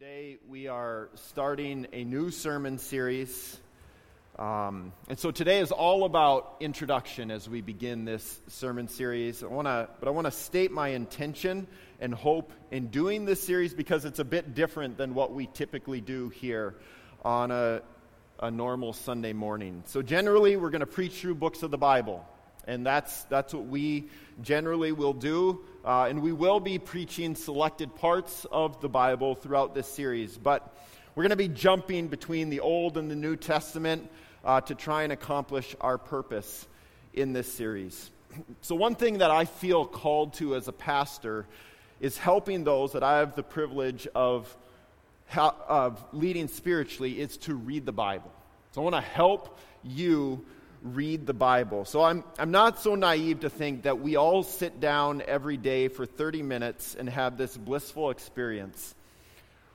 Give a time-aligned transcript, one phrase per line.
[0.00, 3.60] Today we are starting a new sermon series.
[4.38, 9.42] Um, and so today is all about introduction as we begin this sermon series.
[9.42, 11.66] I wanna, but I want to state my intention
[12.00, 16.00] and hope in doing this series because it's a bit different than what we typically
[16.00, 16.76] do here
[17.22, 17.82] on a,
[18.38, 19.82] a normal Sunday morning.
[19.84, 22.26] So generally, we're going to preach through books of the Bible.
[22.70, 24.04] And that's, that's what we
[24.42, 25.60] generally will do.
[25.84, 30.38] Uh, and we will be preaching selected parts of the Bible throughout this series.
[30.38, 30.72] But
[31.16, 34.08] we're going to be jumping between the Old and the New Testament
[34.44, 36.68] uh, to try and accomplish our purpose
[37.12, 38.10] in this series.
[38.60, 41.48] So, one thing that I feel called to as a pastor
[41.98, 44.56] is helping those that I have the privilege of,
[45.36, 48.30] of leading spiritually, is to read the Bible.
[48.70, 50.44] So, I want to help you
[50.82, 51.84] read the Bible.
[51.84, 55.88] So I'm, I'm not so naive to think that we all sit down every day
[55.88, 58.94] for 30 minutes and have this blissful experience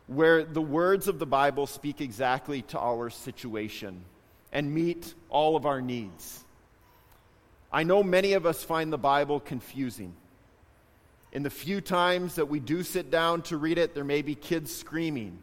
[0.08, 4.04] where the words of the Bible speak exactly to our situation
[4.52, 6.44] and meet all of our needs.
[7.72, 10.14] I know many of us find the Bible confusing.
[11.32, 14.36] In the few times that we do sit down to read it, there may be
[14.36, 15.40] kids screaming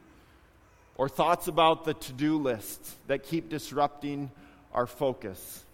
[0.94, 4.30] or thoughts about the to do list that keep disrupting
[4.74, 5.64] our focus.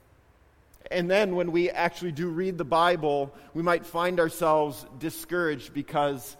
[0.90, 6.36] And then when we actually do read the Bible, we might find ourselves discouraged because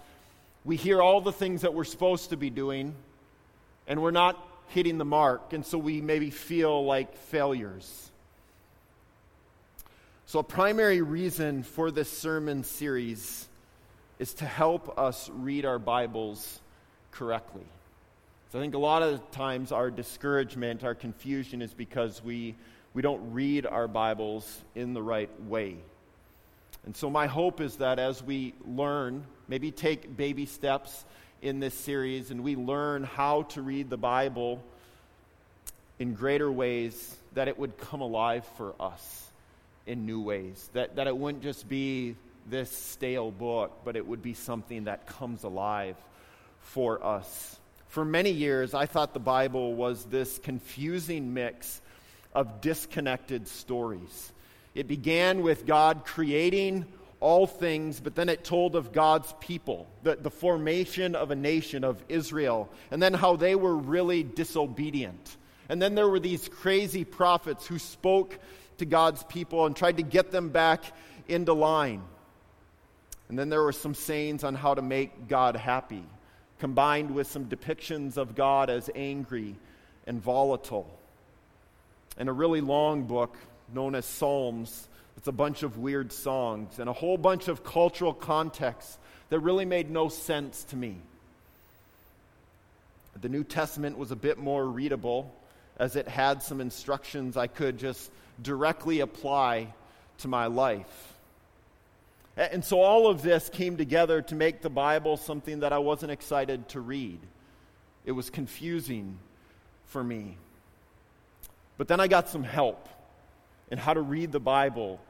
[0.64, 2.94] we hear all the things that we're supposed to be doing
[3.86, 5.52] and we're not hitting the mark.
[5.52, 8.10] And so we maybe feel like failures.
[10.26, 13.48] So, a primary reason for this sermon series
[14.18, 16.60] is to help us read our Bibles
[17.12, 17.64] correctly.
[18.50, 22.54] So I think a lot of times our discouragement, our confusion is because we,
[22.94, 25.76] we don't read our Bibles in the right way.
[26.86, 31.04] And so my hope is that as we learn, maybe take baby steps
[31.42, 34.62] in this series, and we learn how to read the Bible
[35.98, 39.28] in greater ways, that it would come alive for us
[39.86, 40.70] in new ways.
[40.72, 42.16] That, that it wouldn't just be
[42.48, 45.96] this stale book, but it would be something that comes alive
[46.60, 47.60] for us.
[47.88, 51.80] For many years, I thought the Bible was this confusing mix
[52.34, 54.32] of disconnected stories.
[54.74, 56.84] It began with God creating
[57.20, 61.82] all things, but then it told of God's people, the, the formation of a nation
[61.82, 65.36] of Israel, and then how they were really disobedient.
[65.70, 68.38] And then there were these crazy prophets who spoke
[68.76, 70.84] to God's people and tried to get them back
[71.26, 72.02] into line.
[73.28, 76.04] And then there were some sayings on how to make God happy
[76.58, 79.54] combined with some depictions of God as angry
[80.06, 80.88] and volatile.
[82.16, 83.36] And a really long book
[83.72, 84.88] known as Psalms.
[85.16, 88.98] It's a bunch of weird songs and a whole bunch of cultural contexts
[89.30, 90.96] that really made no sense to me.
[93.20, 95.34] The New Testament was a bit more readable
[95.78, 98.10] as it had some instructions I could just
[98.42, 99.74] directly apply
[100.18, 101.14] to my life.
[102.38, 106.12] And so all of this came together to make the Bible something that I wasn't
[106.12, 107.18] excited to read.
[108.04, 109.18] It was confusing
[109.86, 110.36] for me.
[111.78, 112.88] But then I got some help
[113.72, 115.00] in how to read the Bible.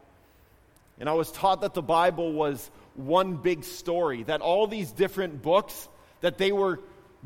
[0.99, 5.43] And I was taught that the Bible was one big story, that all these different
[5.43, 5.87] books
[6.23, 6.81] that they were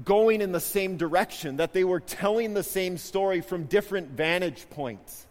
[0.05, 4.69] going in the same direction, that they were telling the same story from different vantage
[4.71, 5.27] points.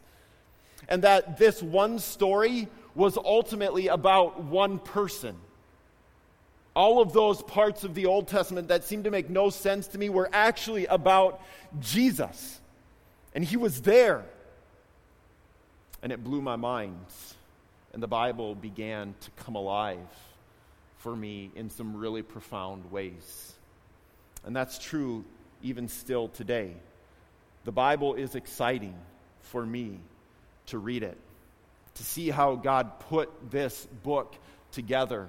[0.87, 5.35] And that this one story was ultimately about one person.
[6.75, 9.97] All of those parts of the Old Testament that seemed to make no sense to
[9.97, 11.41] me were actually about
[11.79, 12.59] Jesus.
[13.33, 14.23] And he was there.
[16.01, 17.05] And it blew my mind.
[17.93, 19.97] And the Bible began to come alive
[20.97, 23.53] for me in some really profound ways.
[24.45, 25.25] And that's true
[25.61, 26.73] even still today.
[27.65, 28.95] The Bible is exciting
[29.41, 29.99] for me
[30.71, 31.17] to read it
[31.95, 34.35] to see how God put this book
[34.71, 35.27] together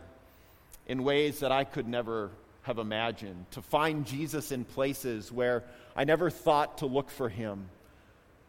[0.86, 2.30] in ways that I could never
[2.62, 5.64] have imagined, to find Jesus in places where
[5.96, 7.68] I never thought to look for him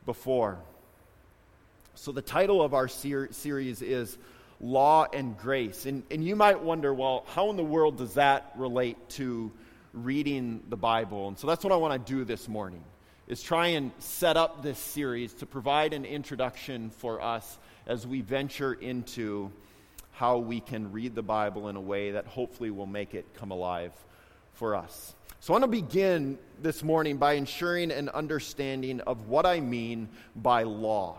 [0.05, 0.59] before.
[1.95, 4.17] So, the title of our ser- series is
[4.61, 5.85] Law and Grace.
[5.87, 9.51] And, and you might wonder, well, how in the world does that relate to
[9.93, 11.27] reading the Bible?
[11.27, 12.83] And so that's what I want to do this morning
[13.27, 18.21] is try and set up this series to provide an introduction for us as we
[18.21, 19.51] venture into
[20.11, 23.51] how we can read the Bible in a way that hopefully will make it come
[23.51, 23.91] alive
[24.53, 25.15] for us.
[25.39, 30.09] So I want to begin this morning by ensuring an understanding of what I mean
[30.35, 31.17] by law.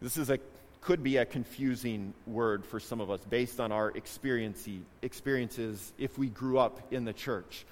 [0.00, 0.38] This is a
[0.82, 6.26] could be a confusing word for some of us based on our experiences if we
[6.26, 7.64] grew up in the church.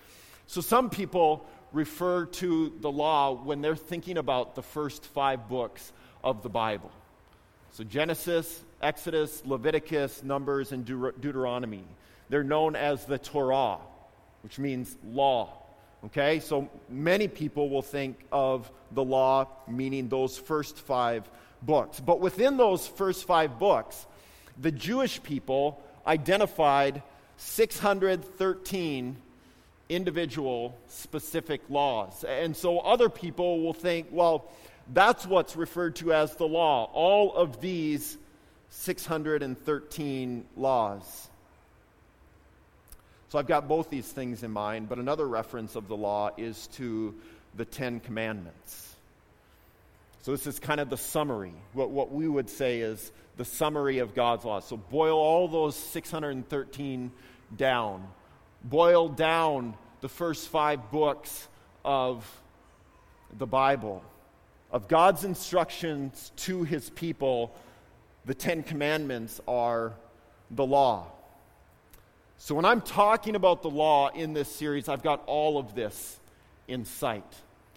[0.46, 5.92] So some people refer to the law when they're thinking about the first five books
[6.22, 6.90] of the Bible.
[7.72, 11.84] So Genesis, Exodus, Leviticus, Numbers, and Deut- Deuteronomy.
[12.28, 13.78] They're known as the Torah,
[14.42, 15.56] which means law.
[16.06, 21.30] Okay, so many people will think of the law meaning those first five
[21.62, 22.00] books.
[22.00, 24.06] But within those first five books,
[24.58, 27.02] the Jewish people identified
[27.36, 29.16] 613
[29.90, 32.24] individual specific laws.
[32.24, 34.50] And so other people will think, well,
[34.92, 36.90] that's what's referred to as the law.
[36.92, 38.16] All of these
[38.70, 41.28] 613 laws.
[43.28, 46.66] So I've got both these things in mind, but another reference of the law is
[46.74, 47.14] to
[47.56, 48.96] the Ten Commandments.
[50.22, 53.98] So this is kind of the summary, what, what we would say is the summary
[53.98, 54.60] of God's law.
[54.60, 57.10] So boil all those 613
[57.56, 58.06] down.
[58.64, 61.48] Boil down the first five books
[61.84, 62.24] of
[63.38, 64.02] the Bible,
[64.70, 67.54] of God's instructions to his people.
[68.26, 69.94] The Ten Commandments are
[70.50, 71.06] the law.
[72.38, 76.18] So, when I'm talking about the law in this series, I've got all of this
[76.68, 77.34] in sight.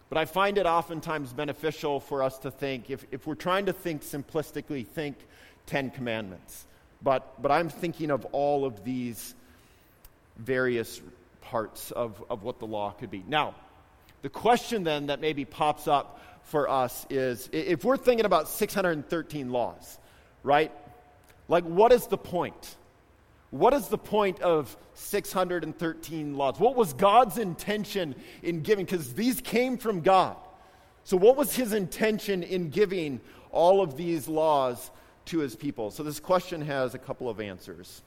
[0.10, 3.74] But I find it oftentimes beneficial for us to think, if, if we're trying to
[3.74, 5.18] think simplistically, think
[5.66, 6.68] Ten Commandments.
[7.02, 9.36] But, but I'm thinking of all of these
[10.38, 11.02] various
[11.42, 13.24] parts of, of what the law could be.
[13.28, 13.56] Now,
[14.22, 19.52] the question then that maybe pops up for us is if we're thinking about 613
[19.52, 19.98] laws,
[20.44, 20.72] right?
[21.48, 22.76] Like, what is the point?
[23.52, 26.60] What is the point of 613 laws?
[26.60, 28.86] What was God's intention in giving?
[28.86, 30.38] Because these came from God.
[31.04, 33.20] So, what was his intention in giving
[33.52, 34.90] all of these laws
[35.26, 35.92] to his people?
[35.92, 38.02] So, this question has a couple of answers.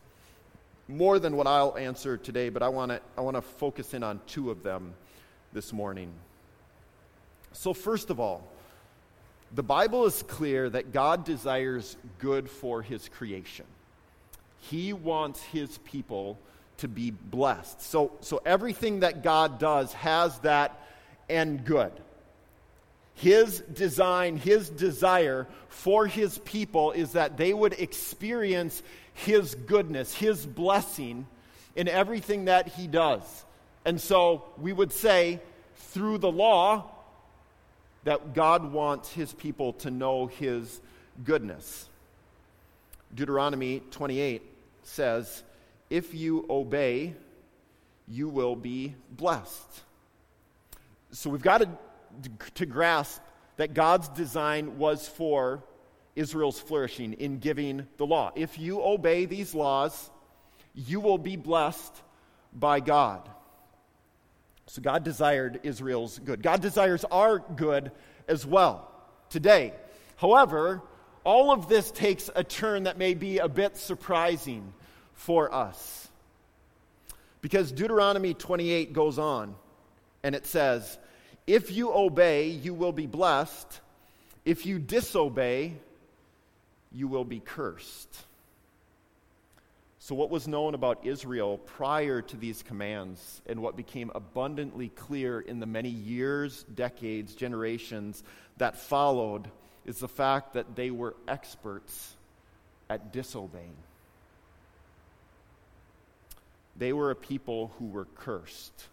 [0.89, 4.21] More than what I'll answer today, but I want to I wanna focus in on
[4.27, 4.95] two of them
[5.53, 6.13] this morning.
[7.53, 8.47] So, first of all,
[9.55, 13.67] the Bible is clear that God desires good for his creation.
[14.59, 16.39] He wants his people
[16.79, 17.81] to be blessed.
[17.81, 20.81] So, so everything that God does has that
[21.29, 21.93] end good.
[23.15, 28.83] His design, his desire for his people is that they would experience
[29.17, 31.27] his goodness, his blessing
[31.75, 33.45] in everything that he does.
[33.85, 35.41] And so we would say
[35.77, 36.85] through the law
[38.05, 40.81] that God wants his people to know his
[41.25, 41.89] goodness.
[43.15, 44.43] Deuteronomy 28
[44.83, 45.43] says,
[45.89, 47.15] If you obey,
[48.07, 49.83] you will be blessed.
[51.13, 51.69] So we've got to,
[52.55, 53.23] to grasp
[53.57, 55.63] that God's design was for
[56.17, 58.33] Israel's flourishing in giving the law.
[58.35, 60.11] If you obey these laws,
[60.75, 61.95] you will be blessed
[62.53, 63.29] by God.
[64.67, 66.43] So God desired Israel's good.
[66.43, 67.93] God desires our good
[68.27, 68.91] as well
[69.31, 69.73] today.
[70.17, 70.83] However,
[71.23, 74.73] all of this takes a turn that may be a bit surprising
[75.15, 76.09] for us.
[77.41, 79.55] Because Deuteronomy 28 goes on
[80.23, 80.99] and it says,
[81.47, 83.81] If you obey, you will be blessed.
[84.45, 85.75] If you disobey,
[86.97, 88.25] you will be cursed.
[89.99, 95.41] So, what was known about Israel prior to these commands, and what became abundantly clear
[95.41, 98.23] in the many years, decades, generations
[98.57, 99.51] that followed,
[99.85, 102.15] is the fact that they were experts
[102.89, 103.77] at disobeying.
[106.77, 108.87] They were a people who were cursed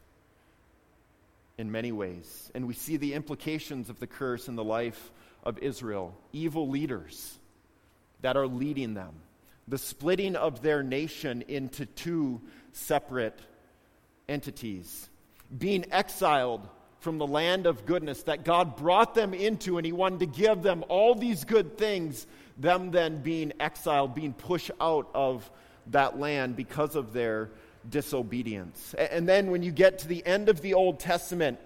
[1.57, 2.51] in many ways.
[2.55, 5.11] And we see the implications of the curse in the life
[5.43, 7.37] of Israel evil leaders
[8.23, 9.13] that are leading them,
[9.67, 13.39] the splitting of their nation into two separate
[14.27, 15.09] entities,
[15.55, 16.67] being exiled
[16.99, 20.63] from the land of goodness that God brought them into, and He wanted to give
[20.63, 22.25] them all these good things,
[22.57, 25.49] them then being exiled, being pushed out of
[25.87, 27.49] that land because of their
[27.89, 28.95] disobedience.
[28.97, 31.59] And then when you get to the end of the Old Testament,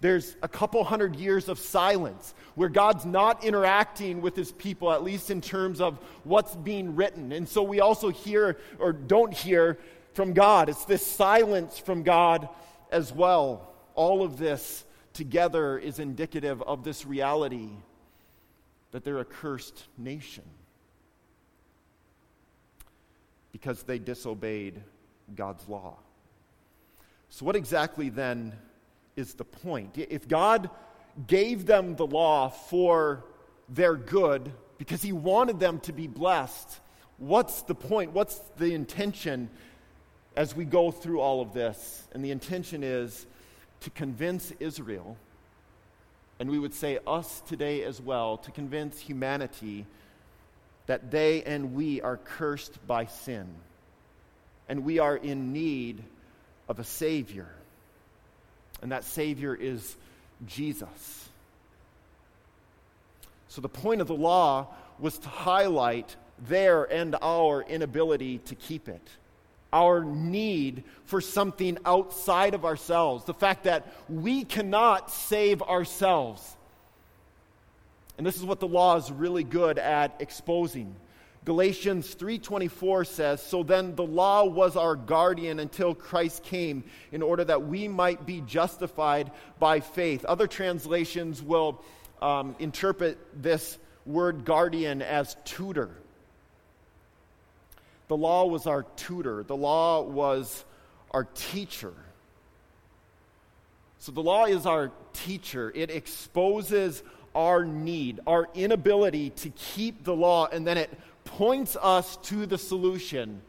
[0.00, 5.02] there's a couple hundred years of silence where God's not interacting with his people, at
[5.02, 7.32] least in terms of what's being written.
[7.32, 9.78] And so we also hear or don't hear
[10.14, 10.68] from God.
[10.68, 12.48] It's this silence from God
[12.90, 17.70] as well all of this together is indicative of this reality
[18.92, 20.44] that they're a cursed nation
[23.50, 24.80] because they disobeyed
[25.34, 25.96] God's law.
[27.30, 28.52] So, what exactly then
[29.16, 29.96] is the point?
[29.96, 30.70] If God
[31.26, 33.24] gave them the law for
[33.68, 36.80] their good, because he wanted them to be blessed.
[37.18, 38.12] What's the point?
[38.12, 39.48] What's the intention
[40.36, 42.06] as we go through all of this?
[42.12, 43.26] And the intention is
[43.80, 45.16] to convince Israel,
[46.38, 49.86] and we would say us today as well, to convince humanity
[50.86, 53.46] that they and we are cursed by sin,
[54.68, 56.04] and we are in need
[56.68, 57.48] of a Savior.
[58.82, 59.96] And that Savior is
[60.46, 61.28] Jesus.
[63.48, 64.68] So the point of the law
[64.98, 66.14] was to highlight
[66.46, 69.00] their and our inability to keep it.
[69.72, 73.24] Our need for something outside of ourselves.
[73.24, 76.56] The fact that we cannot save ourselves.
[78.18, 80.94] And this is what the law is really good at exposing.
[81.46, 87.44] Galatians 3:24 says, "So then the law was our guardian until Christ came in order
[87.44, 91.80] that we might be justified by faith." Other translations will
[92.20, 95.90] um, interpret this word guardian as tutor.
[98.08, 99.44] The law was our tutor.
[99.44, 100.64] The law was
[101.12, 101.94] our teacher.
[104.00, 105.70] So the law is our teacher.
[105.76, 107.04] It exposes
[107.36, 110.90] our need, our inability to keep the law, and then it
[111.26, 113.42] points us to the solution,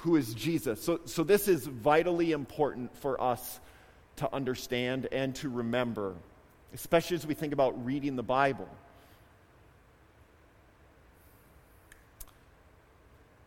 [0.00, 0.82] who is Jesus.
[0.82, 3.60] So, so this is vitally important for us
[4.16, 6.14] to understand and to remember,
[6.72, 8.68] especially as we think about reading the Bible.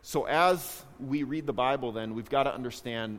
[0.02, 3.18] So, as we read the Bible, then, we've got to understand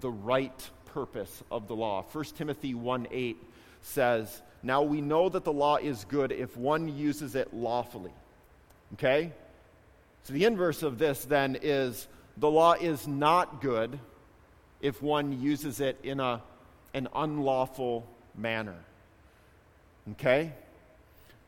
[0.00, 2.04] the right purpose of the law.
[2.12, 3.36] 1 Timothy 1 8
[3.82, 8.12] says, now we know that the law is good if one uses it lawfully.
[8.94, 9.30] Okay?
[10.24, 13.98] So the inverse of this then is the law is not good
[14.80, 16.42] if one uses it in a,
[16.94, 18.76] an unlawful manner.
[20.12, 20.52] Okay?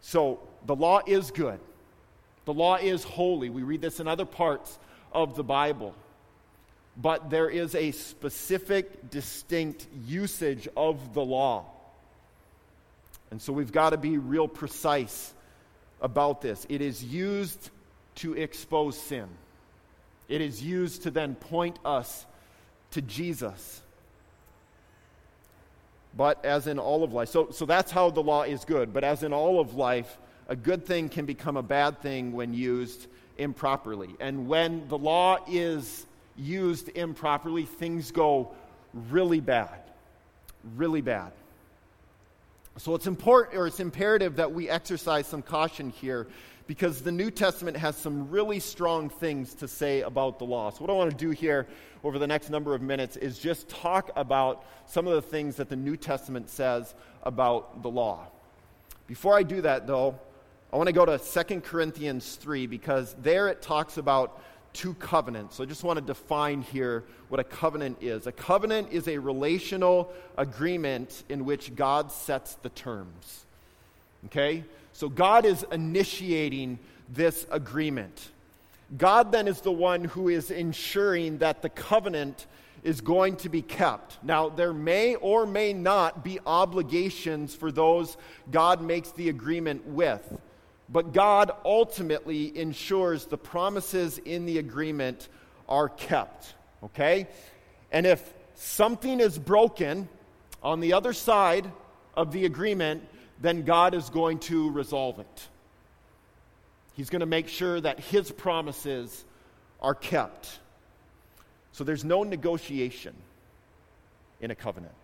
[0.00, 1.58] So the law is good.
[2.44, 3.50] The law is holy.
[3.50, 4.78] We read this in other parts
[5.10, 5.94] of the Bible.
[6.96, 11.66] But there is a specific, distinct usage of the law.
[13.30, 15.34] And so we've got to be real precise
[16.00, 16.66] about this.
[16.68, 17.70] It is used
[18.16, 19.28] to expose sin,
[20.28, 22.26] it is used to then point us
[22.92, 23.82] to Jesus.
[26.16, 28.92] But as in all of life, so, so that's how the law is good.
[28.92, 30.18] But as in all of life,
[30.48, 33.06] a good thing can become a bad thing when used
[33.38, 34.14] improperly.
[34.18, 36.06] And when the law is
[36.36, 38.52] used improperly, things go
[39.10, 39.80] really bad.
[40.76, 41.32] Really bad.
[42.78, 46.26] So it's important or it's imperative that we exercise some caution here
[46.66, 50.70] because the New Testament has some really strong things to say about the law.
[50.70, 51.66] So what I want to do here
[52.02, 55.68] over the next number of minutes is just talk about some of the things that
[55.68, 58.26] the New Testament says about the law.
[59.06, 60.18] Before I do that though,
[60.72, 64.42] I want to go to 2 Corinthians 3 because there it talks about
[64.72, 65.56] two covenants.
[65.56, 68.26] So I just want to define here what a covenant is.
[68.26, 73.46] A covenant is a relational agreement in which God sets the terms.
[74.26, 74.64] Okay?
[74.96, 76.78] So God is initiating
[77.10, 78.30] this agreement.
[78.96, 82.46] God then is the one who is ensuring that the covenant
[82.82, 84.16] is going to be kept.
[84.24, 88.16] Now, there may or may not be obligations for those
[88.50, 90.38] God makes the agreement with.
[90.88, 95.28] But God ultimately ensures the promises in the agreement
[95.68, 96.54] are kept.
[96.82, 97.26] Okay?
[97.92, 100.08] And if something is broken
[100.62, 101.70] on the other side
[102.16, 103.06] of the agreement,
[103.40, 105.48] then God is going to resolve it.
[106.94, 109.24] He's going to make sure that his promises
[109.80, 110.58] are kept.
[111.72, 113.14] So there's no negotiation
[114.40, 114.94] in a covenant.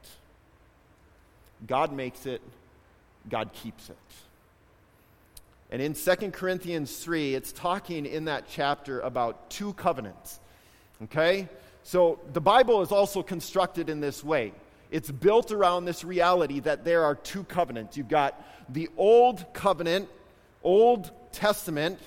[1.66, 2.40] God makes it,
[3.28, 3.96] God keeps it.
[5.70, 10.40] And in 2 Corinthians 3, it's talking in that chapter about two covenants.
[11.04, 11.48] Okay?
[11.82, 14.52] So the Bible is also constructed in this way.
[14.92, 17.96] It's built around this reality that there are two covenants.
[17.96, 20.08] You've got the Old Covenant,
[20.62, 21.98] Old Testament,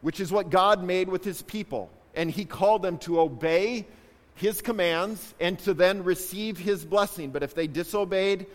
[0.00, 1.90] which is what God made with his people.
[2.14, 3.84] And he called them to obey
[4.36, 7.30] his commands and to then receive his blessing.
[7.30, 8.46] But if they disobeyed,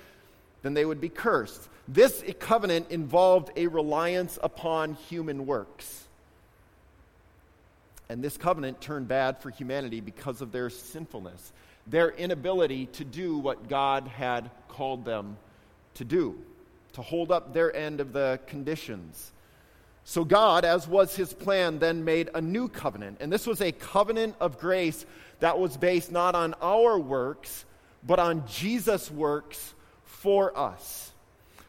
[0.62, 1.68] then they would be cursed.
[1.86, 6.06] This covenant involved a reliance upon human works.
[8.08, 11.52] And this covenant turned bad for humanity because of their sinfulness,
[11.90, 15.38] their inability to do what God had called them
[15.96, 16.38] to do,
[16.94, 19.32] to hold up their end of the conditions.
[20.04, 23.18] So, God, as was his plan, then made a new covenant.
[23.20, 25.06] And this was a covenant of grace
[25.40, 27.66] that was based not on our works,
[28.06, 29.74] but on Jesus' works
[30.06, 31.12] for us.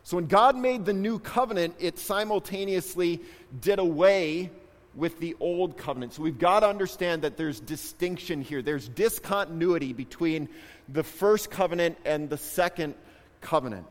[0.08, 3.20] So when God made the new covenant, it simultaneously
[3.60, 4.50] did away
[4.99, 6.12] with the old covenant.
[6.12, 8.62] So we've got to understand that there's distinction here.
[8.62, 10.49] There's discontinuity between
[10.88, 12.95] the first covenant and the second
[13.40, 13.87] covenant.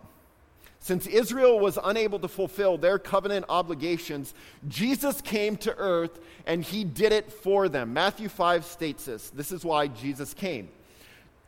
[0.79, 4.33] Since Israel was unable to fulfill their covenant obligations,
[4.67, 7.93] Jesus came to earth and he did it for them.
[7.93, 9.29] Matthew 5 states this.
[9.29, 10.67] This is why Jesus came.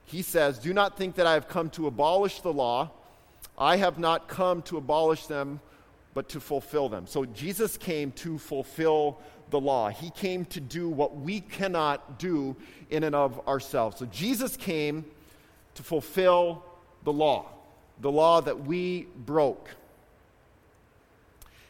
[0.06, 2.92] He says, Do not think that I have come to abolish the law.
[3.58, 5.60] I have not come to abolish them,
[6.14, 7.08] but to fulfill them.
[7.08, 9.90] So Jesus came to fulfill the law.
[9.90, 12.56] He came to do what we cannot do
[12.90, 14.00] in and of ourselves.
[14.00, 15.06] So Jesus came
[15.76, 16.64] to fulfill
[17.04, 17.46] the law,
[18.02, 19.70] the law that we broke.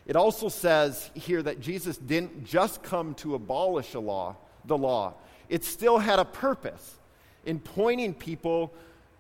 [0.06, 5.14] It also says here that Jesus didn't just come to abolish a law, the law.
[5.50, 6.98] It still had a purpose
[7.46, 8.74] in pointing people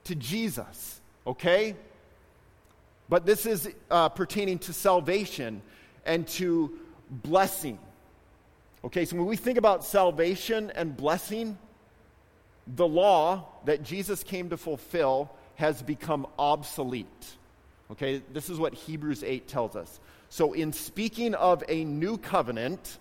[0.05, 0.99] to Jesus.
[1.27, 1.75] Okay?
[3.07, 5.61] But this is uh, pertaining to salvation
[6.05, 6.77] and to
[7.09, 7.77] blessing.
[8.83, 11.57] Okay, so when we think about salvation and blessing,
[12.65, 17.07] the law that Jesus came to fulfill has become obsolete.
[17.91, 19.99] Okay, this is what Hebrews 8 tells us.
[20.29, 22.99] So, in speaking of a new covenant,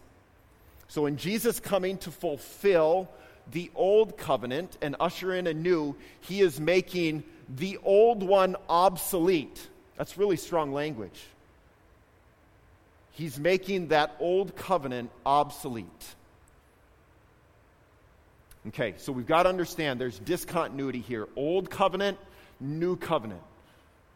[0.89, 3.09] so in Jesus coming to fulfill
[3.53, 9.69] the old covenant and usher in a new, he is making the old one obsolete.
[9.97, 11.21] That's really strong language.
[13.19, 16.15] He's making that old covenant obsolete.
[18.69, 21.27] Okay, so we've got to understand there's discontinuity here.
[21.35, 22.17] Old covenant,
[22.61, 23.41] new covenant.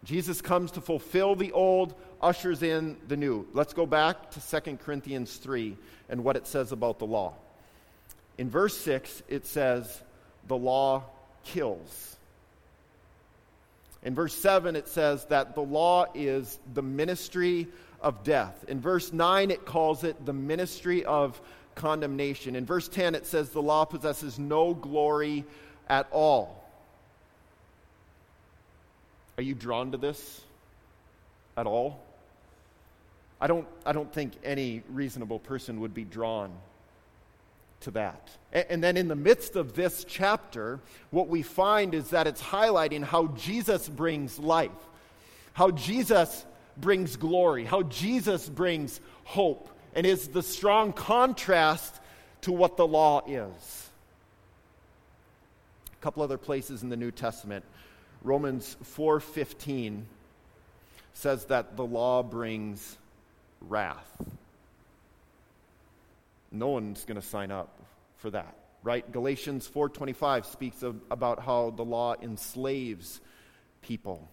[0.05, 3.45] Jesus comes to fulfill the old, ushers in the new.
[3.53, 5.77] Let's go back to 2 Corinthians 3
[6.09, 7.35] and what it says about the law.
[8.39, 10.01] In verse 6, it says,
[10.47, 11.03] The law
[11.43, 12.17] kills.
[14.05, 17.67] In verse 7, it says that the law is the ministry
[18.03, 18.65] of death.
[18.69, 21.41] In verse 9, it calls it the ministry of
[21.75, 22.57] condemnation.
[22.57, 25.45] In verse 10, it says the law possesses no glory
[25.89, 26.63] at all.
[29.39, 30.43] Are you drawn to this
[31.57, 32.01] at all?
[33.41, 36.53] I don't, I don't think any reasonable person would be drawn
[37.81, 38.31] to that.
[38.53, 40.79] And then in the midst of this chapter,
[41.11, 44.71] what we find is that it's highlighting how Jesus brings life,
[45.55, 46.45] how Jesus
[46.77, 52.01] brings glory, how Jesus brings hope, and is the strong contrast
[52.43, 53.91] to what the law is.
[55.93, 57.65] A couple other places in the New Testament.
[58.23, 60.07] Romans 4:15
[61.15, 62.97] says that the law brings
[63.61, 64.11] wrath.
[66.51, 67.69] No one's going to sign up
[68.17, 69.11] for that, right?
[69.11, 73.21] Galatians 4:25 speaks of, about how the law enslaves
[73.83, 74.29] people.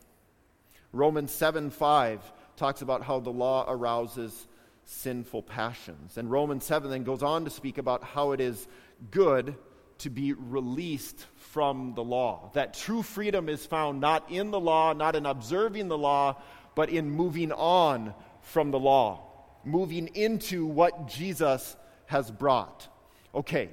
[0.91, 2.19] Romans 7:5
[2.55, 4.47] talks about how the law arouses
[4.85, 6.17] sinful passions.
[6.17, 8.67] And Romans 7 then goes on to speak about how it is
[9.11, 9.55] good
[9.99, 12.49] to be released from the law.
[12.53, 16.41] That true freedom is found not in the law, not in observing the law,
[16.73, 19.21] but in moving on from the law,
[19.63, 21.75] moving into what Jesus
[22.05, 22.87] has brought.
[23.35, 23.69] Okay,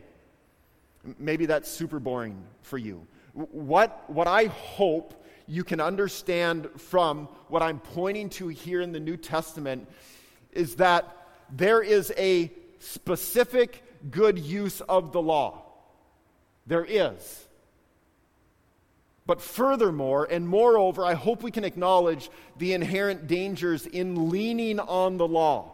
[1.18, 3.06] maybe that's super boring for you.
[3.32, 9.00] What, what I hope you can understand from what I'm pointing to here in the
[9.00, 9.88] New Testament
[10.52, 15.62] is that there is a specific good use of the law.
[16.66, 17.44] There is.
[19.26, 25.16] But furthermore, and moreover, I hope we can acknowledge the inherent dangers in leaning on
[25.16, 25.72] the law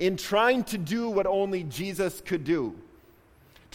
[0.00, 2.74] in trying to do what only Jesus could do,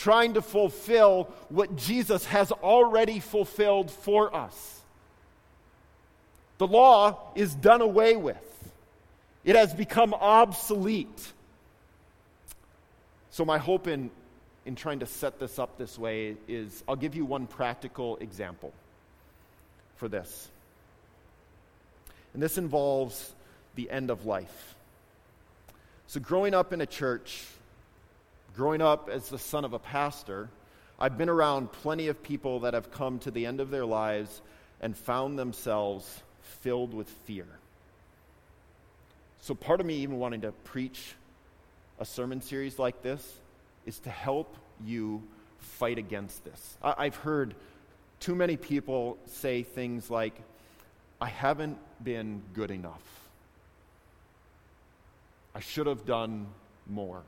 [0.06, 4.82] trying to fulfill what Jesus has already fulfilled for us.
[6.60, 8.72] The law is done away with,
[9.44, 11.34] it has become obsolete.
[13.32, 14.12] So, my hope in,
[14.68, 18.74] in trying to set this up this way is I'll give you one practical example
[19.96, 20.50] for this.
[22.36, 23.34] And this involves
[23.74, 24.76] the end of life.
[26.06, 27.44] So, growing up in a church,
[28.56, 30.50] growing up as the son of a pastor,
[31.00, 34.42] I've been around plenty of people that have come to the end of their lives
[34.82, 36.22] and found themselves
[36.62, 37.48] filled with fear.
[39.42, 41.16] So, part of me even wanting to preach
[42.00, 43.40] a sermon series like this
[43.86, 45.22] is to help you
[45.60, 46.78] fight against this.
[46.82, 47.56] I- have heard
[48.20, 50.34] too many people say things like,
[51.22, 53.04] I haven't been good enough.
[55.54, 56.48] I should have done
[56.88, 57.24] more.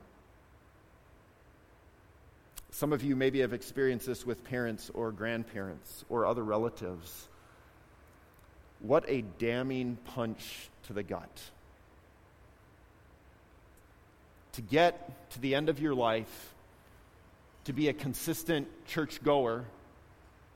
[2.78, 7.26] Some of you maybe have experienced this with parents or grandparents or other relatives.
[8.78, 11.40] What a damning punch to the gut.
[14.52, 16.54] To get to the end of your life,
[17.64, 19.64] to be a consistent church goer,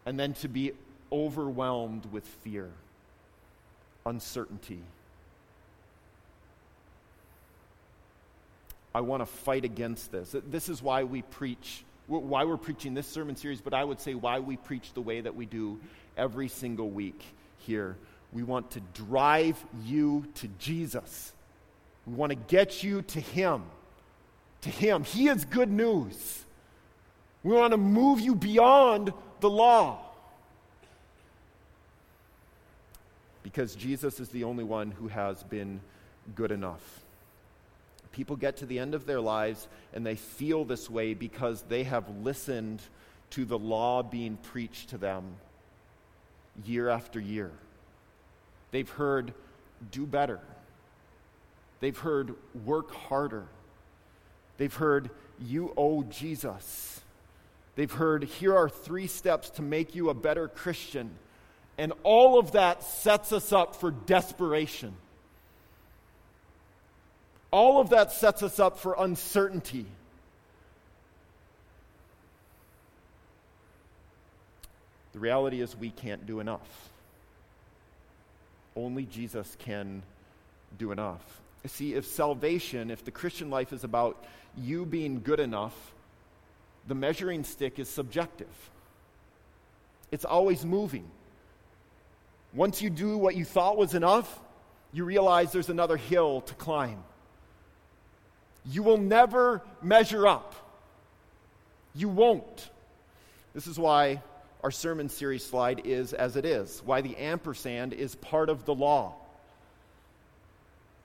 [0.06, 0.74] and then to be
[1.10, 2.70] overwhelmed with fear,
[4.06, 4.82] uncertainty.
[8.94, 10.36] I want to fight against this.
[10.48, 14.14] This is why we preach, why we're preaching this sermon series, but I would say
[14.14, 15.80] why we preach the way that we do
[16.16, 17.22] every single week
[17.58, 17.96] here.
[18.32, 21.32] We want to drive you to Jesus.
[22.06, 23.62] We want to get you to Him.
[24.62, 25.04] To Him.
[25.04, 26.44] He is good news.
[27.42, 29.98] We want to move you beyond the law.
[33.42, 35.80] Because Jesus is the only one who has been
[36.34, 37.01] good enough.
[38.12, 41.84] People get to the end of their lives and they feel this way because they
[41.84, 42.82] have listened
[43.30, 45.34] to the law being preached to them
[46.64, 47.50] year after year.
[48.70, 49.32] They've heard,
[49.90, 50.40] do better.
[51.80, 53.46] They've heard, work harder.
[54.58, 57.00] They've heard, you owe Jesus.
[57.74, 61.10] They've heard, here are three steps to make you a better Christian.
[61.78, 64.94] And all of that sets us up for desperation.
[67.52, 69.86] All of that sets us up for uncertainty.
[75.12, 76.88] The reality is, we can't do enough.
[78.74, 80.02] Only Jesus can
[80.78, 81.20] do enough.
[81.66, 84.24] See, if salvation, if the Christian life is about
[84.56, 85.74] you being good enough,
[86.88, 88.48] the measuring stick is subjective.
[90.10, 91.04] It's always moving.
[92.54, 94.40] Once you do what you thought was enough,
[94.92, 97.02] you realize there's another hill to climb.
[98.64, 100.54] You will never measure up.
[101.94, 102.70] You won't.
[103.54, 104.22] This is why
[104.62, 108.74] our sermon series slide is as it is, why the ampersand is part of the
[108.74, 109.14] law.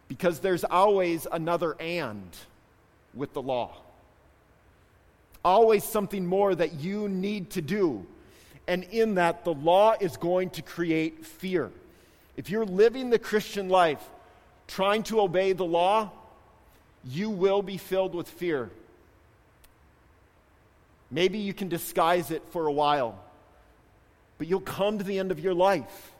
[0.07, 2.29] Because there's always another and
[3.13, 3.75] with the law.
[5.43, 8.05] Always something more that you need to do.
[8.67, 11.71] And in that, the law is going to create fear.
[12.35, 14.01] If you're living the Christian life
[14.67, 16.11] trying to obey the law,
[17.05, 18.69] you will be filled with fear.
[21.09, 23.17] Maybe you can disguise it for a while,
[24.37, 26.11] but you'll come to the end of your life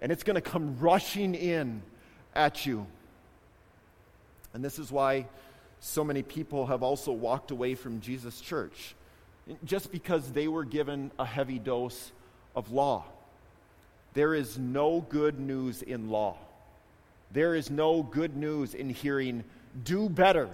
[0.00, 1.82] and it's going to come rushing in
[2.34, 2.86] at you.
[4.54, 5.26] And this is why
[5.80, 8.94] so many people have also walked away from Jesus' church,
[9.64, 12.12] just because they were given a heavy dose
[12.54, 13.04] of law.
[14.14, 16.36] There is no good news in law.
[17.32, 19.44] There is no good news in hearing
[19.84, 20.48] do better.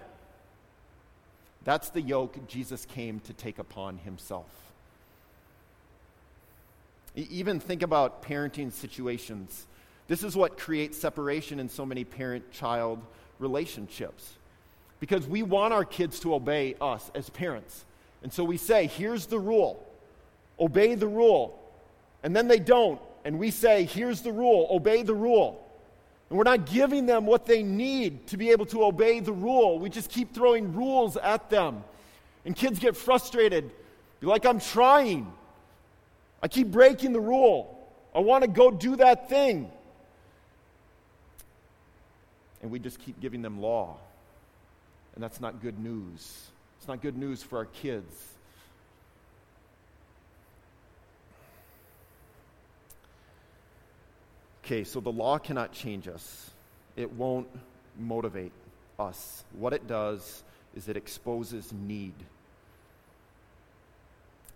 [1.64, 4.46] That's the yoke Jesus came to take upon himself.
[7.16, 9.66] Even think about parenting situations.
[10.06, 13.02] This is what creates separation in so many parent child
[13.38, 14.34] relationships.
[15.00, 17.84] Because we want our kids to obey us as parents.
[18.22, 19.82] And so we say, here's the rule
[20.58, 21.58] obey the rule.
[22.22, 23.00] And then they don't.
[23.24, 25.65] And we say, here's the rule obey the rule.
[26.28, 29.78] And we're not giving them what they need to be able to obey the rule.
[29.78, 31.84] We just keep throwing rules at them.
[32.44, 33.70] And kids get frustrated.
[34.20, 35.32] Be like, I'm trying.
[36.42, 37.72] I keep breaking the rule.
[38.14, 39.70] I want to go do that thing.
[42.62, 43.96] And we just keep giving them law.
[45.14, 46.46] And that's not good news.
[46.78, 48.12] It's not good news for our kids.
[54.66, 56.50] Okay, so the law cannot change us,
[56.96, 57.46] it won't
[57.96, 58.50] motivate
[58.98, 59.44] us.
[59.52, 60.42] What it does
[60.74, 62.14] is it exposes need.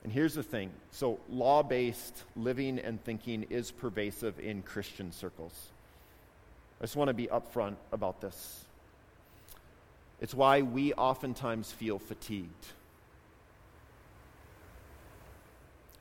[0.02, 5.54] And here's the thing so, law based living and thinking is pervasive in Christian circles.
[6.80, 8.64] I just want to be upfront about this.
[10.20, 12.66] It's why we oftentimes feel fatigued.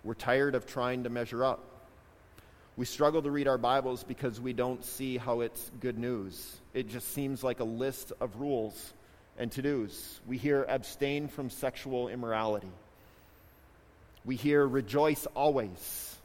[0.03, 1.68] We're tired of trying to measure up.
[2.79, 6.55] We struggle to read our Bibles because we don't see how it's good news.
[6.73, 8.93] It just seems like a list of rules
[9.37, 10.21] and to dos.
[10.25, 12.71] We hear abstain from sexual immorality.
[14.23, 16.15] We hear rejoice always.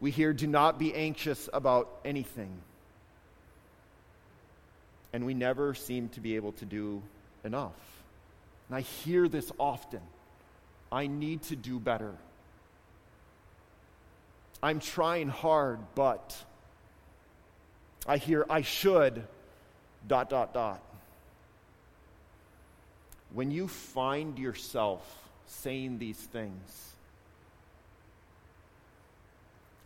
[0.00, 2.50] We hear do not be anxious about anything.
[5.12, 7.00] And we never seem to be able to do
[7.44, 7.78] enough.
[8.68, 10.02] And I hear this often.
[10.90, 12.16] I need to do better.
[14.62, 16.36] I'm trying hard, but
[18.06, 19.24] I hear I should,
[20.06, 20.80] dot, dot, dot.
[23.32, 25.02] When you find yourself
[25.46, 26.92] saying these things,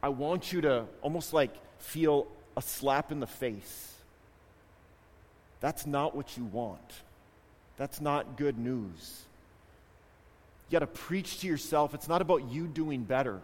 [0.02, 3.94] I want you to almost like feel a slap in the face.
[5.60, 6.92] That's not what you want.
[7.76, 9.22] That's not good news.
[10.68, 11.94] You got to preach to yourself.
[11.94, 13.40] It's not about you doing better.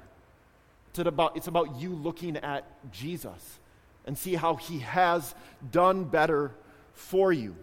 [0.93, 3.59] It's about, it's about you looking at Jesus
[4.07, 5.35] and see how he has
[5.71, 6.53] done better
[6.95, 7.57] for you.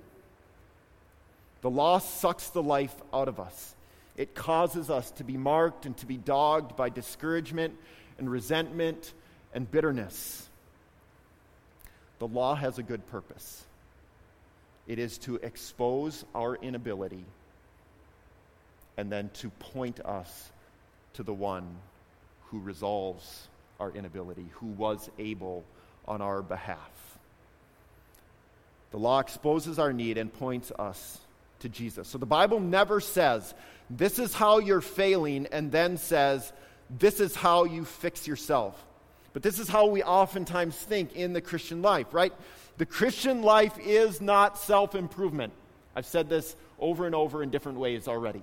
[1.61, 3.75] The law sucks the life out of us.
[4.17, 7.75] It causes us to be marked and to be dogged by discouragement
[8.17, 9.13] and resentment
[9.53, 10.49] and bitterness.
[12.17, 13.65] The law has a good purpose
[14.89, 17.23] it is to expose our inability
[18.97, 20.51] and then to point us
[21.13, 21.67] to the one
[22.51, 23.47] who resolves
[23.79, 25.63] our inability, who was able
[26.07, 27.17] on our behalf.
[28.91, 31.19] The law exposes our need and points us
[31.59, 32.07] to Jesus.
[32.07, 33.53] So the Bible never says,
[33.89, 36.51] this is how you're failing, and then says,
[36.89, 38.83] this is how you fix yourself.
[39.33, 42.33] But this is how we oftentimes think in the Christian life, right?
[42.77, 45.53] The Christian life is not self improvement.
[45.95, 48.41] I've said this over and over in different ways already.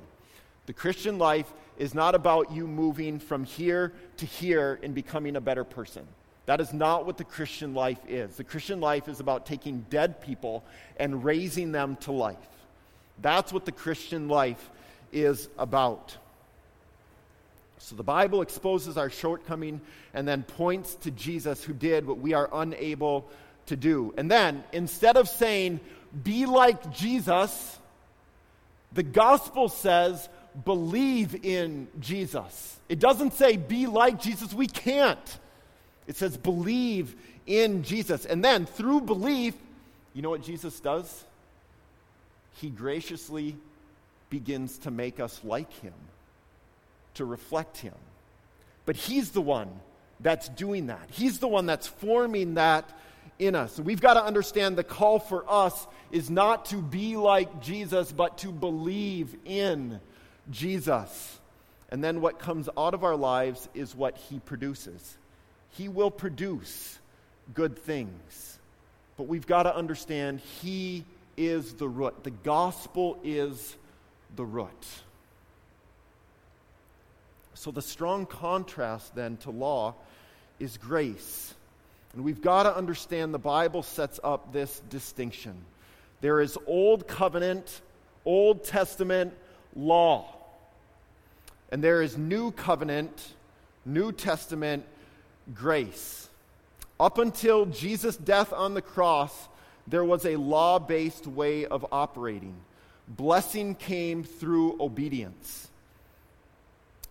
[0.67, 5.41] The Christian life is not about you moving from here to here and becoming a
[5.41, 6.07] better person.
[6.47, 8.37] That is not what the Christian life is.
[8.37, 10.65] The Christian life is about taking dead people
[10.97, 12.37] and raising them to life.
[13.21, 14.71] That's what the Christian life
[15.13, 16.17] is about.
[17.79, 19.81] So the Bible exposes our shortcoming
[20.15, 23.29] and then points to Jesus who did what we are unable
[23.67, 24.15] to do.
[24.17, 25.81] And then, instead of saying,
[26.23, 27.79] be like Jesus,
[28.93, 30.29] the gospel says,
[30.65, 32.79] believe in Jesus.
[32.89, 34.55] It doesn't say, be like Jesus.
[34.55, 35.39] We can't.
[36.07, 37.15] It says, believe
[37.47, 38.25] in Jesus.
[38.27, 39.55] And then, through belief,
[40.15, 41.25] you know what Jesus does?
[42.61, 43.57] He graciously
[44.31, 45.93] begins to make us like him
[47.17, 47.95] to reflect Him.
[48.87, 49.69] But He's the one
[50.21, 52.89] that's doing that, He's the one that's forming that
[53.39, 53.79] in us.
[53.79, 58.39] we've got to understand the call for us is not to be like Jesus, but
[58.39, 60.01] to believe in
[60.51, 61.39] Jesus.
[61.91, 65.17] And then what comes out of our lives is what He produces.
[65.71, 66.99] He will produce
[67.55, 68.59] good things.
[69.17, 71.05] But we've got to understand He
[71.37, 72.25] is the root.
[72.25, 73.77] The gospel is
[74.35, 74.87] the root.
[77.55, 79.95] So, the strong contrast then to law
[80.61, 81.55] is grace.
[82.13, 85.55] And we've got to understand the Bible sets up this distinction.
[86.21, 87.81] There is Old Covenant,
[88.25, 89.35] Old Testament
[89.75, 90.36] law.
[91.71, 93.35] And there is New Covenant,
[93.85, 94.85] New Testament
[95.55, 96.29] grace.
[96.99, 99.49] Up until Jesus' death on the cross,
[99.87, 102.57] there was a law based way of operating.
[103.09, 105.69] Blessing came through obedience.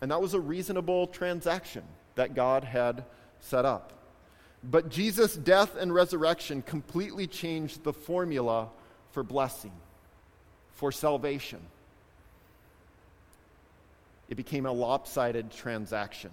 [0.02, 1.84] And that was a reasonable transaction
[2.16, 3.06] that God had
[3.40, 3.94] set up.
[4.64, 8.70] But Jesus' death and resurrection completely changed the formula
[9.12, 9.72] for blessing,
[10.74, 11.60] for salvation.
[14.30, 16.32] It became a lopsided transaction.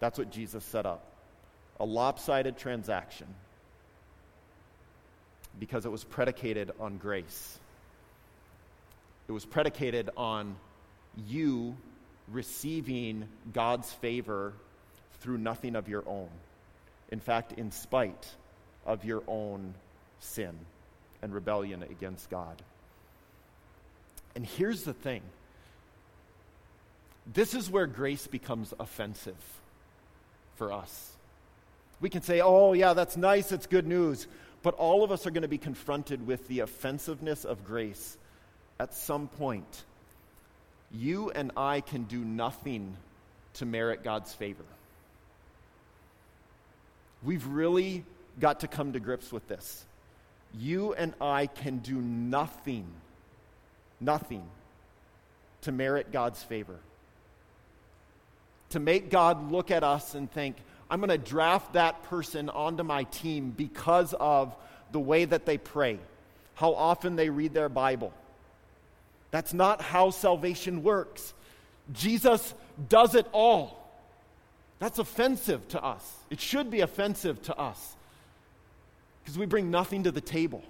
[0.00, 1.04] That's what Jesus set up
[1.80, 3.26] a lopsided transaction
[5.58, 7.58] because it was predicated on grace.
[9.28, 10.56] It was predicated on
[11.26, 11.76] you
[12.30, 14.52] receiving God's favor
[15.20, 16.28] through nothing of your own.
[17.10, 18.28] In fact, in spite
[18.86, 19.74] of your own
[20.20, 20.56] sin
[21.20, 22.62] and rebellion against God.
[24.34, 25.22] And here's the thing
[27.26, 29.36] this is where grace becomes offensive
[30.56, 31.12] for us.
[32.00, 34.26] We can say, oh, yeah, that's nice, it's good news.
[34.62, 38.16] But all of us are going to be confronted with the offensiveness of grace
[38.78, 39.84] at some point
[40.94, 42.96] you and I can do nothing
[43.54, 44.64] to merit God's favor.
[47.22, 48.04] We've really
[48.40, 49.84] got to come to grips with this.
[50.58, 52.86] You and I can do nothing,
[54.00, 54.44] nothing
[55.62, 56.76] to merit God's favor.
[58.72, 60.56] To make God look at us and think,
[60.90, 64.56] I'm going to draft that person onto my team because of
[64.92, 65.98] the way that they pray,
[66.54, 68.12] how often they read their Bible,
[69.30, 71.34] that's not how salvation works.
[71.92, 72.54] Jesus
[72.88, 73.78] does it all.
[74.78, 76.10] That's offensive to us.
[76.30, 77.96] It should be offensive to us
[79.22, 80.62] because we bring nothing to the table.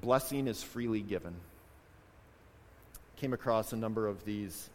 [0.00, 1.34] Blessing is freely given.
[3.16, 4.68] Came across a number of these,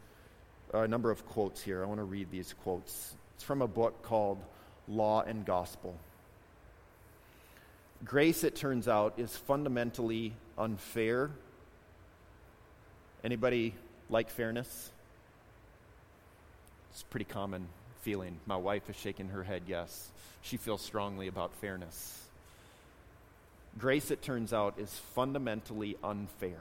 [0.74, 1.84] a number of quotes here.
[1.84, 3.14] I want to read these quotes.
[3.36, 4.40] It's from a book called
[4.88, 5.96] Law and Gospel.
[8.04, 11.30] Grace, it turns out, is fundamentally unfair.
[13.24, 13.76] Anybody
[14.10, 14.90] like fairness?
[16.90, 17.68] It's a pretty common
[18.02, 18.40] feeling.
[18.48, 20.10] My wife is shaking her head yes.
[20.42, 22.24] She feels strongly about fairness.
[23.78, 26.60] Grace, it turns out, is fundamentally unfair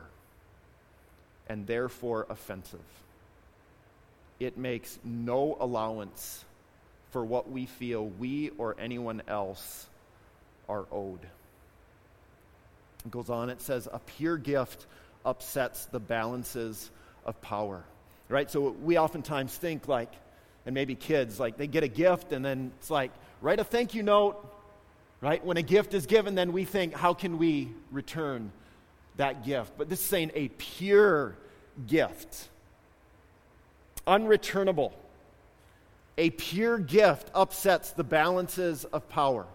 [1.50, 2.78] and therefore offensive.
[4.38, 6.44] It makes no allowance
[7.10, 9.88] for what we feel we or anyone else
[10.68, 11.18] are owed.
[13.04, 14.86] It goes on, it says, a pure gift
[15.26, 16.88] upsets the balances
[17.26, 17.82] of power.
[18.28, 18.48] Right?
[18.48, 20.12] So we oftentimes think like,
[20.66, 23.10] and maybe kids, like they get a gift and then it's like,
[23.42, 24.36] write a thank you note.
[25.20, 25.44] Right?
[25.44, 28.52] When a gift is given, then we think, how can we return
[29.16, 29.72] that gift?
[29.76, 31.36] But this is saying a pure
[31.86, 32.48] gift,
[34.06, 34.92] unreturnable.
[36.18, 39.46] A pure gift upsets the balances of power.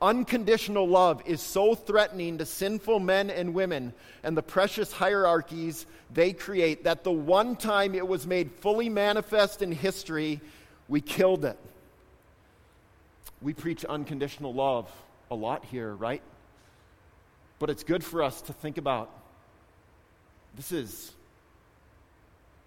[0.00, 3.92] Unconditional love is so threatening to sinful men and women
[4.24, 9.62] and the precious hierarchies they create that the one time it was made fully manifest
[9.62, 10.40] in history,
[10.88, 11.58] we killed it.
[13.40, 14.90] We preach unconditional love
[15.30, 16.22] a lot here, right?
[17.62, 19.08] But it's good for us to think about
[20.56, 21.12] this is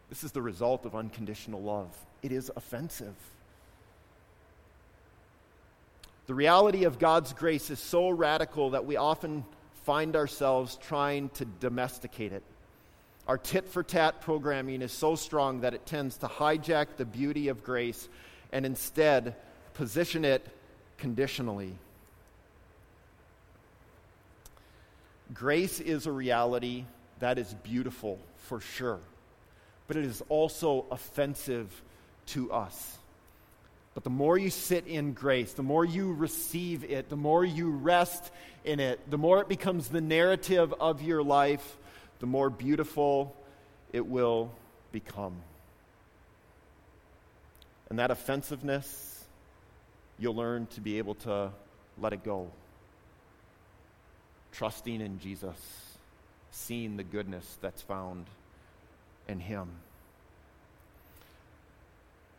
[0.07, 1.89] this is the result of unconditional love.
[2.23, 3.13] It is offensive.
[6.27, 9.43] The reality of God's grace is so radical that we often
[9.83, 12.43] find ourselves trying to domesticate it.
[13.27, 17.49] Our tit for tat programming is so strong that it tends to hijack the beauty
[17.49, 18.07] of grace
[18.53, 19.35] and instead
[19.73, 20.47] position it
[20.97, 21.73] conditionally.
[25.33, 26.85] Grace is a reality
[27.19, 28.99] that is beautiful for sure,
[29.87, 31.69] but it is also offensive
[32.27, 32.97] to us.
[33.93, 37.71] But the more you sit in grace, the more you receive it, the more you
[37.71, 38.29] rest
[38.65, 41.77] in it, the more it becomes the narrative of your life,
[42.19, 43.35] the more beautiful
[43.93, 44.51] it will
[44.91, 45.35] become.
[47.89, 49.23] And that offensiveness,
[50.19, 51.51] you'll learn to be able to
[51.97, 52.51] let it go.
[54.57, 55.57] Trusting in Jesus,
[56.51, 58.25] seeing the goodness that's found
[59.27, 59.69] in Him.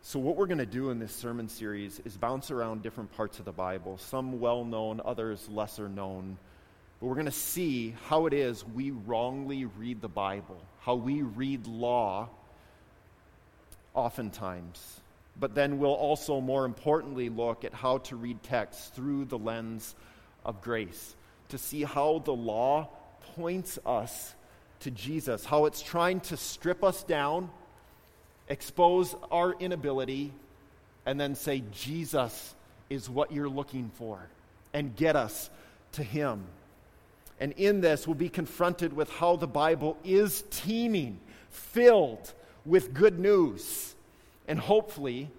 [0.01, 3.39] So, what we're going to do in this sermon series is bounce around different parts
[3.39, 6.37] of the Bible, some well known, others lesser known.
[6.99, 11.23] But we're going to see how it is we wrongly read the Bible, how we
[11.23, 12.29] read law
[13.93, 15.01] oftentimes.
[15.37, 19.93] But then we'll also, more importantly, look at how to read text through the lens
[20.45, 21.16] of grace,
[21.49, 22.89] to see how the law
[23.35, 24.35] points us
[24.81, 27.49] to Jesus, how it's trying to strip us down
[28.49, 30.33] expose our inability,
[31.05, 32.55] and then say, Jesus
[32.89, 34.19] is what you're looking for,
[34.73, 35.49] and get us
[35.93, 36.43] to Him.
[37.39, 42.33] And in this, we'll be confronted with how the Bible is teeming, filled
[42.65, 43.95] with good news.
[44.47, 45.29] And hopefully,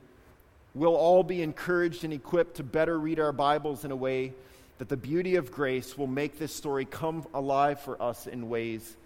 [0.75, 4.33] we'll all be encouraged and equipped to better read our Bibles in a way
[4.79, 8.97] that the beauty of grace will make this story come alive for us in ways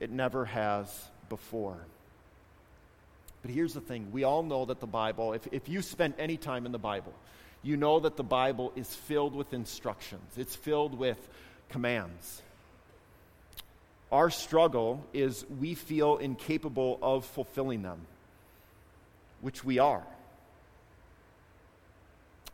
[0.00, 0.88] it never has
[1.28, 1.78] before.
[3.42, 6.36] But here's the thing we all know that the Bible, if, if you spent any
[6.36, 7.12] time in the Bible,
[7.62, 11.18] you know that the Bible is filled with instructions, it's filled with
[11.68, 12.42] commands.
[14.10, 18.00] Our struggle is we feel incapable of fulfilling them,
[19.42, 20.02] which we are.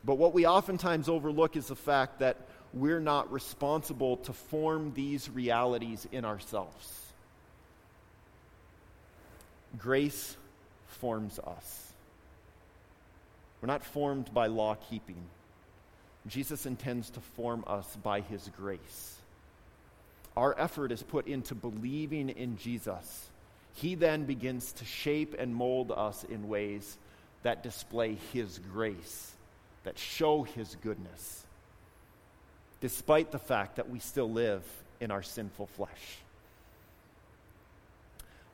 [0.04, 2.36] But what we oftentimes overlook is the fact that
[2.74, 7.00] we're not responsible to form these realities in ourselves.
[9.78, 10.36] Grace
[10.88, 11.92] forms us.
[13.60, 15.22] We're not formed by law keeping.
[16.26, 19.18] Jesus intends to form us by his grace.
[20.36, 23.28] Our effort is put into believing in Jesus.
[23.74, 26.98] He then begins to shape and mold us in ways
[27.42, 29.32] that display his grace,
[29.84, 31.43] that show his goodness,
[32.84, 34.62] despite the fact that we still live
[35.00, 36.18] in our sinful flesh.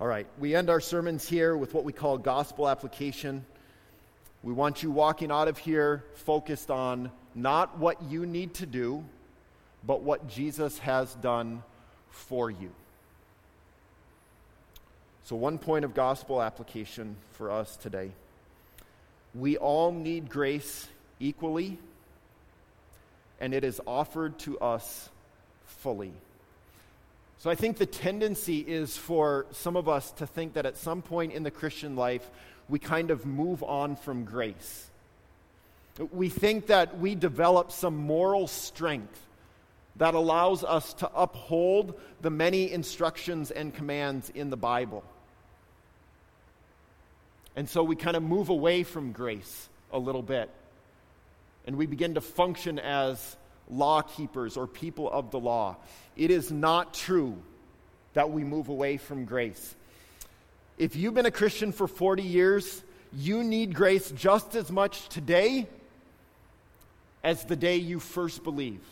[0.00, 3.44] All right, we end our sermons here with what we call gospel application.
[4.44, 9.04] We want you walking out of here focused on not what you need to do,
[9.84, 11.64] but what Jesus has done
[12.10, 12.70] for you.
[15.24, 18.12] So, one point of gospel application for us today.
[19.34, 20.86] We all need grace
[21.18, 21.78] equally,
[23.40, 25.08] and it is offered to us
[25.64, 26.12] fully.
[27.38, 31.00] So I think the tendency is for some of us to think that at some
[31.00, 32.28] point in the Christian life,
[32.68, 34.88] we kind of move on from grace.
[36.12, 39.26] We think that we develop some moral strength
[39.96, 45.02] that allows us to uphold the many instructions and commands in the Bible.
[47.56, 50.48] And so we kind of move away from grace a little bit.
[51.66, 53.36] And we begin to function as
[53.68, 55.76] law keepers or people of the law.
[56.16, 57.40] It is not true
[58.14, 59.74] that we move away from grace.
[60.78, 62.82] If you've been a Christian for 40 years,
[63.12, 65.68] you need grace just as much today
[67.22, 68.84] as the day you first believed.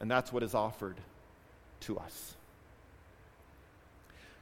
[0.00, 0.96] And that's what is offered
[1.80, 2.34] to us.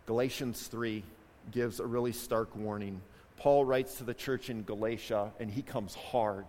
[0.07, 1.03] Galatians 3
[1.51, 3.01] gives a really stark warning.
[3.39, 6.47] Paul writes to the church in Galatia, and he comes hard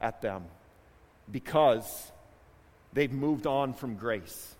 [0.00, 0.44] at them
[1.30, 2.12] because
[2.92, 4.54] they've moved on from grace.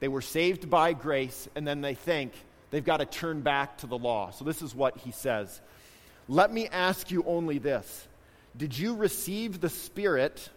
[0.00, 2.32] They were saved by grace, and then they think
[2.70, 4.30] they've got to turn back to the law.
[4.30, 5.60] So, this is what he says
[6.28, 8.06] Let me ask you only this
[8.56, 10.50] Did you receive the Spirit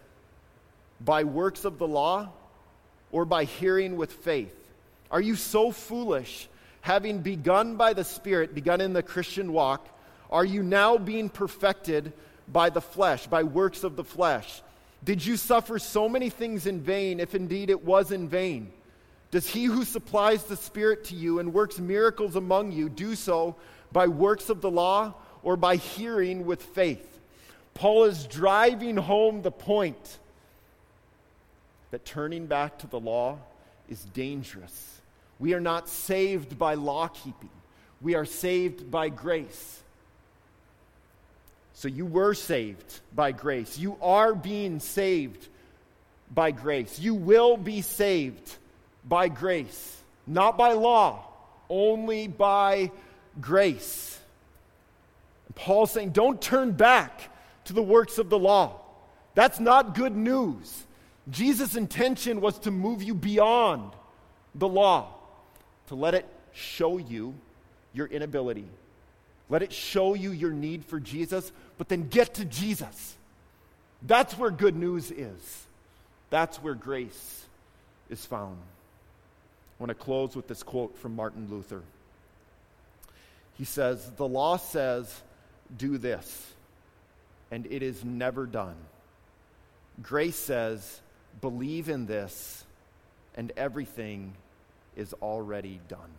[1.00, 2.30] by works of the law
[3.12, 4.54] or by hearing with faith?
[5.10, 6.48] Are you so foolish?
[6.82, 9.86] Having begun by the Spirit, begun in the Christian walk,
[10.30, 12.12] are you now being perfected
[12.48, 14.62] by the flesh, by works of the flesh?
[15.04, 18.72] Did you suffer so many things in vain, if indeed it was in vain?
[19.30, 23.56] Does he who supplies the Spirit to you and works miracles among you do so
[23.92, 27.06] by works of the law or by hearing with faith?
[27.74, 30.18] Paul is driving home the point
[31.92, 33.38] that turning back to the law
[33.88, 35.00] is dangerous.
[35.38, 37.50] We are not saved by law keeping,
[38.00, 39.82] we are saved by grace.
[41.80, 43.78] So you were saved by grace.
[43.78, 45.48] You are being saved
[46.30, 46.98] by grace.
[46.98, 48.54] You will be saved
[49.08, 51.24] by grace, not by law,
[51.70, 52.90] only by
[53.40, 54.20] grace.
[55.54, 58.82] Paul's saying, don't turn back to the works of the law.
[59.34, 60.84] That's not good news.
[61.30, 63.90] Jesus' intention was to move you beyond
[64.54, 65.14] the law,
[65.86, 67.32] to let it show you
[67.94, 68.68] your inability.
[69.50, 73.16] Let it show you your need for Jesus, but then get to Jesus.
[74.02, 75.66] That's where good news is.
[76.30, 77.44] That's where grace
[78.08, 78.56] is found.
[79.78, 81.82] I want to close with this quote from Martin Luther.
[83.58, 85.22] He says, The law says,
[85.76, 86.46] do this,
[87.50, 88.76] and it is never done.
[90.02, 91.00] Grace says,
[91.40, 92.64] believe in this,
[93.36, 94.32] and everything
[94.96, 96.10] is already done.